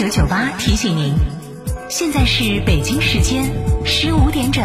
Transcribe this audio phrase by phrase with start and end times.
[0.00, 1.12] 九九八提醒您，
[1.90, 3.44] 现在是北京时间
[3.84, 4.64] 十五点整。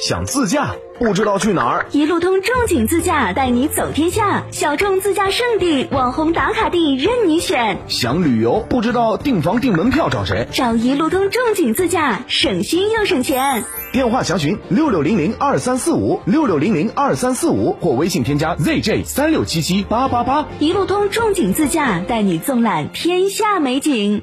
[0.00, 1.86] 想自驾不知道去哪儿？
[1.92, 7.78] 一路通正经自驾带你走天下，小众自驾圣地、网红打卡地任你选。
[7.88, 10.46] 想旅游不知道订房订门票找谁？
[10.52, 13.64] 找一路通正经自驾，省心又省钱。
[13.92, 20.46] 电话详询六六零零二三四五六六零零二三四五或微信添加 zj 三六七七八八八。
[20.58, 24.22] 一路通正经自驾带你纵览天下美景。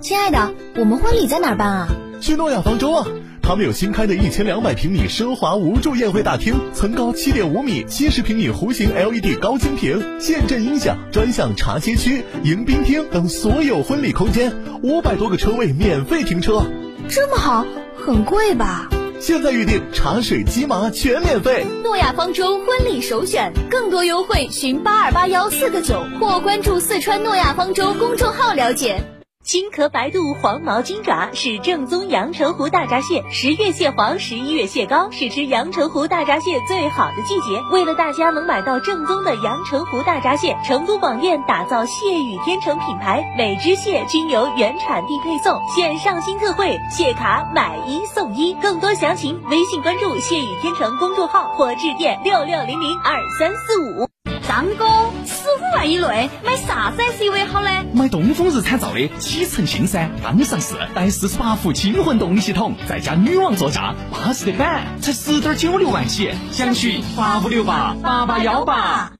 [0.00, 1.88] 亲爱的，我们婚礼在哪儿办啊？
[2.20, 3.06] 去诺亚方舟啊！
[3.46, 14.52] 他们有新开的一千两百平米奢华无柱宴会大厅，层高七点五米，七十平米弧形 LED 高清屏，现阵音响，专项茶歇区、迎宾厅等所有婚礼空间，
[14.82, 16.66] 五百多个车位免费停车。
[17.08, 17.64] 这么好，
[17.96, 18.88] 很贵吧？
[19.20, 21.64] 现在预定茶水鸡麻全免费。
[21.84, 29.04] 诺亚方舟婚礼首选，更多优惠寻八二八幺四个九或关注四川诺亚方舟公众号了解。
[29.46, 37.62] 金壳白肚黄毛金爪是正宗阳澄湖大闸蟹，十月蟹黄，十一月蟹膏，是吃阳澄湖大闸蟹最好的季节。
[37.70, 48.52] 为了大家能买到正宗的阳澄湖大闸蟹，成都广宴打造蟹语天成品牌，每只蟹均由原产地配送，现上新特惠，蟹卡买一送一。
[48.54, 54.08] 更多详情，微信关注蟹语天成公众号或致电六六零零二三四五。
[54.56, 54.86] 张哥，
[55.26, 57.68] 十五万以内买啥子 SUV 好呢？
[57.92, 69.12] 买东风日产造的启辰星噻，刚上市，带四十八伏轻混动力系统，再加女王座驾，巴适的很，才十点九六万起，详询八五六八八八幺八。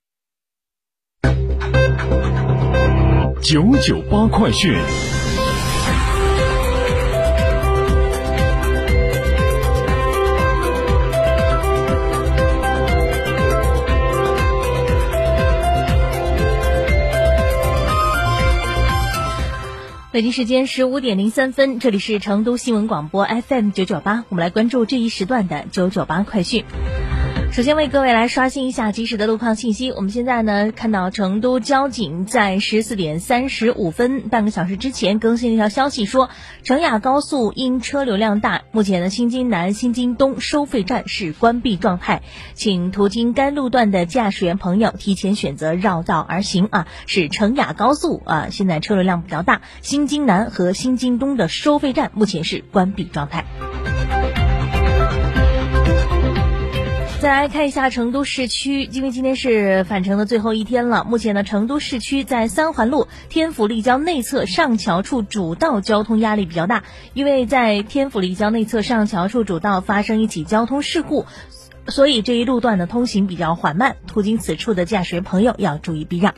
[3.42, 4.74] 九九八快讯。
[20.16, 26.65] 北京时间十五点零三分，这里是成都新闻广播 FM 九九八，我们来关注这一时段的九九八快讯。
[27.56, 29.91] 首先为各位来刷新一下及时的路况信息。
[29.91, 36.28] 我们现在呢看到成都交警在十四点三十五分，半个小时之前更新了一条消息，说
[36.65, 42.21] 成雅高速因车流量大，目前呢新津南、新津东收费站是关闭状态，
[42.53, 46.87] 请途经该路段的驾驶员朋友提前选择绕道而行啊。
[47.06, 53.47] 是成雅高速啊，现在车流量比较大，新津南和新津东的收费站目前是关闭状态。
[57.26, 61.03] 再来看一下成都市区，因为今天是返程的最后一天了。
[61.03, 66.84] 目前呢，成都市区在三环路天府立交内侧上桥处主道交通压力比较大，
[67.15, 71.26] 因为在天府立交内侧上桥处主道发生一起交通事故，
[71.88, 76.32] 所以这一路段的通行比较缓慢，途经此处的驾驶员朋友要注意避让。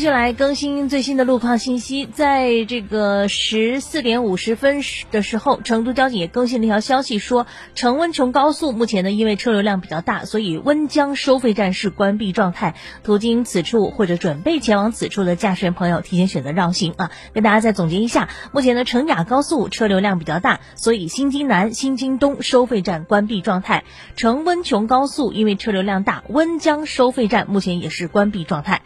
[0.00, 4.80] 续来更新最新的路况信息，在这个十四点五十分
[5.10, 17.10] 的时候，成都交警也更新了一条消息，说成温邛高速目前呢因为车流量比较大，所以温江收费站是关闭状态，途经此处或者准备前往此处的驾驶员朋友提前选择绕行啊。
[17.34, 23.82] 跟大家再总结一下，目前呢成雅高速车流量比较大，所以新津南、新津东收费站关闭状态；
[24.16, 28.80] 成温邛高速因为车流量大，温江收费站目前也是关闭状态。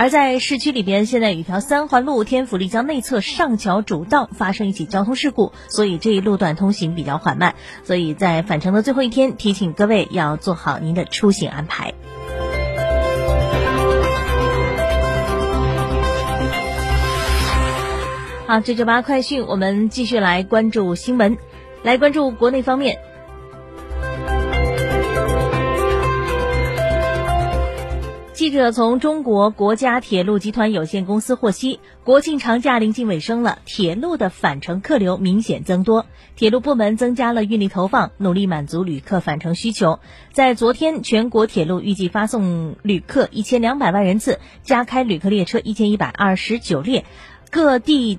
[0.00, 7.56] 而在市区里边，现在有一条三环路天府立交内侧上桥主道发生一起交通事故，所以这一路段通行比较缓慢。
[7.82, 11.94] 所以在返程的最后一天，提醒各位要做好您的出行安排。
[18.46, 21.36] 好，九九八快讯，我们继续来关注新闻，
[21.82, 23.00] 来关注国内方面。
[28.50, 40.00] 记者从中国国家铁路集团有限公司获悉，国庆长假临近尾声了，铁路的返程客流明显增多，铁路部门增加了运力投放，努力满足旅客返程需求。
[40.32, 47.04] 在昨天，全国铁路预计发送旅客一千两百万人次，加开旅客列车一千一百二十九列，
[47.50, 48.18] 各地。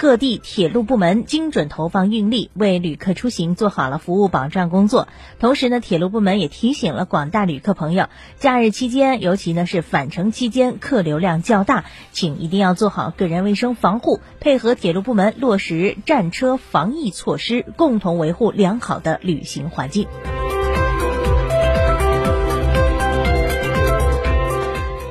[0.00, 5.08] 各地铁路部门精准投放运力，为旅客出行做好了服务保障工作。
[5.38, 8.08] 同时呢，铁路部门也提醒了广大旅客朋友，
[8.38, 20.06] 假日期间，尤其呢是返程期间，客流量较大，请一定要做好个人卫生防护，配合铁路部门落实战车防疫措施，共同维护良好的旅行环境。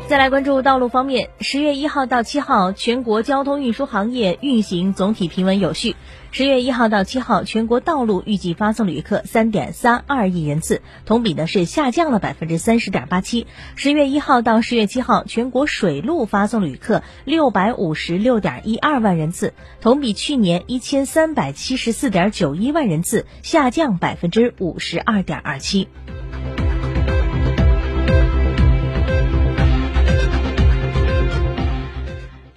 [0.10, 5.96] 再来关注道路方面，十月一号到七号，全国交通运输行业运行总体平稳有序。
[6.32, 13.46] 十月一号到七号，全国道路预计发送旅客三点三二亿人次，同比呢是下降了百分之三十点八七。
[13.76, 25.88] 十月一号到十月七号，全国水路发送旅客六百五十六点一二万人次，同比去年一千三百七十四点九一万人次下降百分之五十二点二七。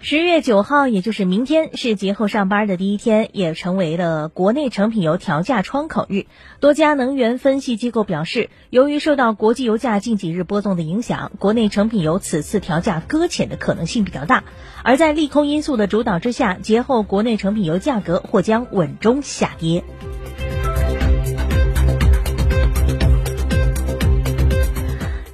[0.05, 6.27] 十月九号，也就是明天，是节后上班的第一天，也成为了国内成品油调价窗口日。
[6.59, 14.43] 多家能源分析机构表示，由于受到国际油价近几日波动的影响，国内成品油此次调价搁浅的可能性比较大。
[14.83, 19.85] 而在利空因素的主导之下，节后国内成品油价格或将稳中下跌。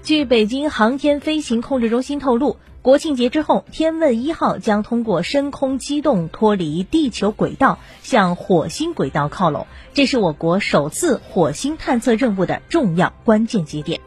[0.02, 2.58] 据北京航天飞行控制中心透露。
[2.80, 9.66] 国庆节之后，天问一号将通过深空机动脱离地球轨道，向火星轨道靠拢。
[9.94, 14.00] 这是我国首次火星探测任务的重要关键节点。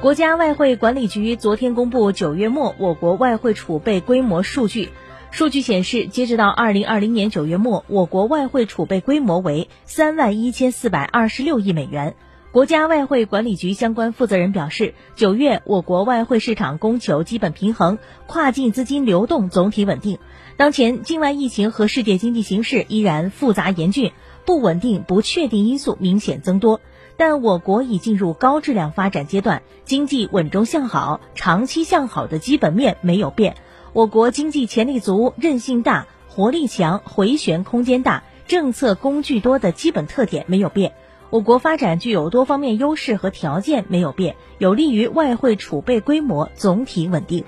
[0.00, 4.90] 国家外汇管理局昨天公布九月末我国外汇储备规模数据，
[5.30, 12.14] 数据显示，截止到二零二零年九月末，我国外汇储备规模为三万一千四百二十六亿美元。
[12.52, 17.96] 国家外汇管理局相关负责人表示，九月我国外汇市场供求基本平衡，
[18.26, 20.18] 跨境资金流动总体稳定。
[20.58, 24.12] 当前境外疫情和世界经济形势依然复杂严峻，
[24.44, 26.82] 不稳定、不确定因素明显增多，
[27.16, 33.56] 但我国已进入高质量发展阶段，经济稳中向好、长期向好的基本面没有变。
[33.94, 40.92] 我国经济潜力足、韧性大、活力强、回旋空间大、政策工具多的基本特点没有变。
[41.32, 47.42] 我国发展具有多方面优势和条件没有变，有利于外汇储备规模总体稳定。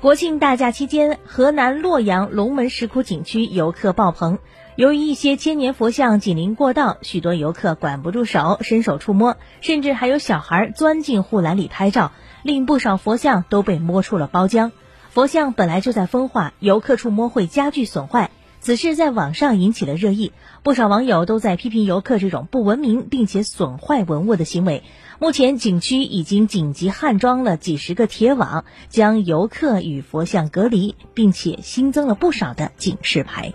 [0.00, 4.38] 国庆大假期间，河南洛阳龙门石窟景区游客爆棚。
[4.76, 12.12] 由于一些千年佛像紧邻过道，许多游客管不住手，伸手触摸，甚至还有小孩钻进护栏里拍照，
[12.42, 14.70] 令不少佛像都被摸出了包浆。
[15.12, 18.30] 佛像本来就在风化，游客触摸会加剧损坏。
[18.62, 20.32] 此事在网上引起了热议，
[20.62, 24.82] 不少网友都在批评游客这种不文明并且损坏文物的行为。
[25.18, 33.52] 目前景区已经紧急焊装了几十个铁网，将游客与佛像隔离，并且新增了不少的警示牌。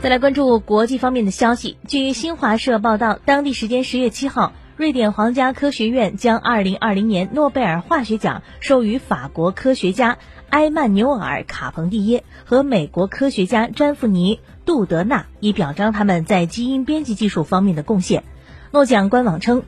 [0.00, 4.52] 再来关注国际方面的消息，据新华社报道，当地时间十月七号。
[4.76, 10.16] 瑞典皇家科学院将2020年诺贝尔化学奖授予法国科学家
[10.48, 18.24] 埃曼纽尔·卡彭蒂耶和美国科学家詹弗尼·杜德纳，以表彰他们在基因编辑技术方面的贡献。
[18.70, 19.62] 诺奖官网称。